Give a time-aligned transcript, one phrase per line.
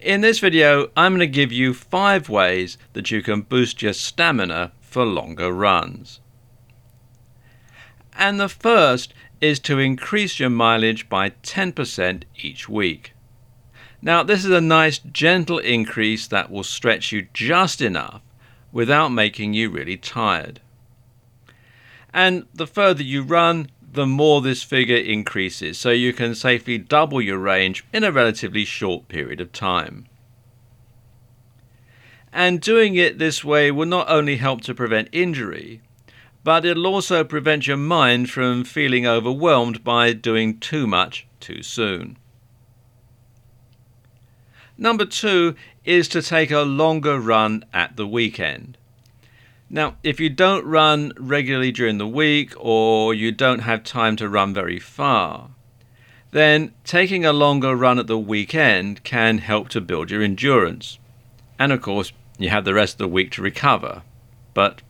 [0.00, 3.92] In this video, I'm going to give you five ways that you can boost your
[3.92, 6.20] stamina for longer runs.
[8.14, 13.12] And the first is to increase your mileage by 10% each week.
[14.00, 18.22] Now, this is a nice gentle increase that will stretch you just enough
[18.72, 20.60] without making you really tired.
[22.12, 27.20] And the further you run, the more this figure increases, so you can safely double
[27.20, 30.06] your range in a relatively short period of time.
[32.32, 35.82] And doing it this way will not only help to prevent injury,
[36.42, 42.16] but it'll also prevent your mind from feeling overwhelmed by doing too much too soon.
[44.78, 48.78] Number two is to take a longer run at the weekend.
[49.74, 54.28] Now, if you don't run regularly during the week or you don't have time to
[54.28, 55.48] run very far,
[56.30, 60.98] then taking a longer run at the weekend can help to build your endurance.
[61.58, 64.02] And of course, you have the rest of the week to recover,
[64.52, 64.82] but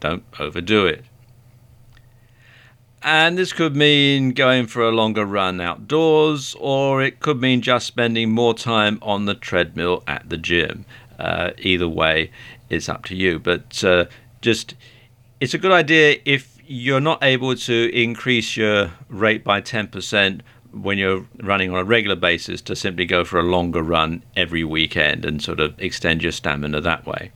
[0.00, 1.04] don't overdo it.
[3.02, 7.86] And this could mean going for a longer run outdoors, or it could mean just
[7.86, 10.86] spending more time on the treadmill at the gym.
[11.18, 12.30] Uh, either way,
[12.70, 13.38] it's up to you.
[13.38, 14.06] But uh,
[14.40, 14.74] just
[15.40, 20.40] it's a good idea if you're not able to increase your rate by 10%
[20.72, 24.62] when you're running on a regular basis to simply go for a longer run every
[24.62, 27.32] weekend and sort of extend your stamina that way.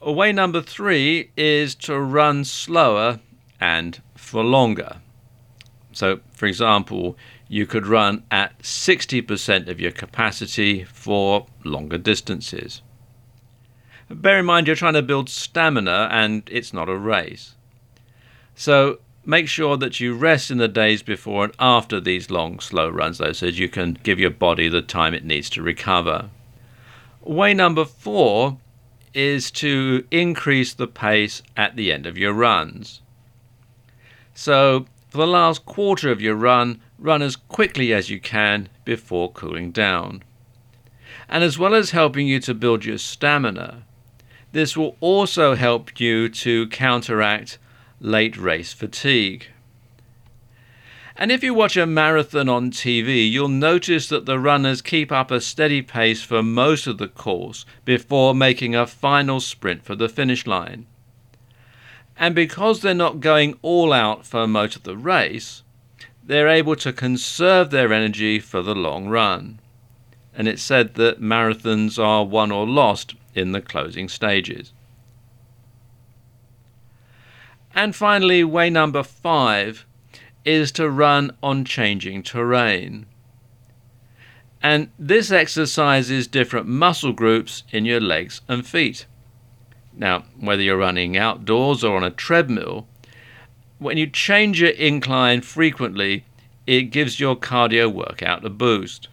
[0.00, 3.20] Way number three is to run slower
[3.60, 4.96] and for longer.
[5.92, 7.16] So, for example,
[7.48, 12.82] you could run at 60% of your capacity for longer distances.
[14.08, 17.56] Bear in mind you're trying to build stamina and it's not a race.
[18.54, 22.88] So make sure that you rest in the days before and after these long, slow
[22.88, 26.30] runs, though, so you can give your body the time it needs to recover.
[27.22, 28.58] Way number four
[29.12, 33.00] is to increase the pace at the end of your runs.
[34.34, 39.32] So, for the last quarter of your run, run as quickly as you can before
[39.32, 40.22] cooling down.
[41.28, 43.84] And as well as helping you to build your stamina,
[44.56, 47.58] this will also help you to counteract
[48.00, 49.48] late race fatigue.
[51.14, 55.30] And if you watch a marathon on TV, you'll notice that the runners keep up
[55.30, 60.08] a steady pace for most of the course before making a final sprint for the
[60.08, 60.86] finish line.
[62.18, 65.64] And because they're not going all out for most of the race,
[66.24, 69.60] they're able to conserve their energy for the long run.
[70.34, 74.72] And it's said that marathons are won or lost in the closing stages.
[77.74, 79.84] And finally, way number five
[80.44, 83.06] is to run on changing terrain.
[84.62, 89.06] And this exercises different muscle groups in your legs and feet.
[89.92, 92.86] Now, whether you're running outdoors or on a treadmill,
[93.78, 96.24] when you change your incline frequently,
[96.66, 99.08] it gives your cardio workout a boost.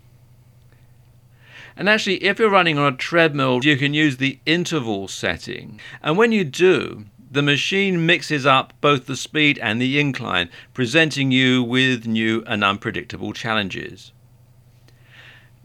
[1.75, 5.79] And actually, if you're running on a treadmill, you can use the interval setting.
[6.01, 11.31] And when you do, the machine mixes up both the speed and the incline, presenting
[11.31, 14.11] you with new and unpredictable challenges.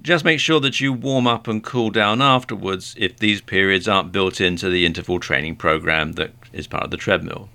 [0.01, 4.13] Just make sure that you warm up and cool down afterwards if these periods aren't
[4.13, 7.51] built into the interval training program that is part of the treadmill.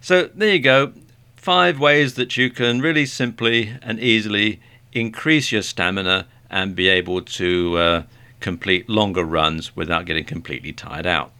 [0.00, 0.94] So, there you go.
[1.36, 4.60] Five ways that you can really simply and easily
[4.92, 8.02] increase your stamina and be able to uh,
[8.40, 11.32] complete longer runs without getting completely tired out.